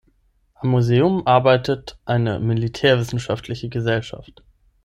Am 0.55 0.69
Museum 0.69 1.27
arbeitet 1.27 1.99
eine 2.05 2.39
militärwissenschaftliche 2.39 3.69
Gesellschaft. 3.69 4.41